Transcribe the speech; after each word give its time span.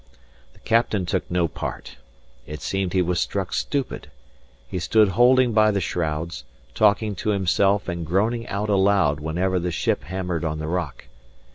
The 0.53 0.59
captain 0.61 1.05
took 1.05 1.29
no 1.29 1.47
part. 1.47 1.97
It 2.47 2.63
seemed 2.63 2.93
he 2.93 3.03
was 3.03 3.19
struck 3.19 3.53
stupid. 3.53 4.09
He 4.67 4.79
stood 4.79 5.09
holding 5.09 5.53
by 5.53 5.69
the 5.69 5.79
shrouds, 5.79 6.43
talking 6.73 7.13
to 7.17 7.29
himself 7.29 7.87
and 7.87 8.03
groaning 8.03 8.47
out 8.47 8.69
aloud 8.69 9.19
whenever 9.19 9.59
the 9.59 9.69
ship 9.69 10.05
hammered 10.05 10.43
on 10.43 10.57
the 10.57 10.65
rock. 10.67 11.05